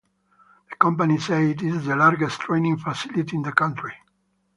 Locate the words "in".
3.35-3.43